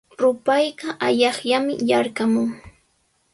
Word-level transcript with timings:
Rupayqa 0.21 0.87
allaqllami 1.07 1.73
yarqamun. 1.89 2.49